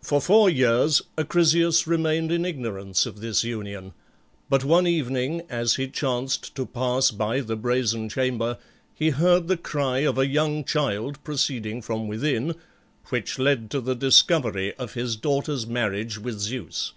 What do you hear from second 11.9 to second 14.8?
within, which led to the discovery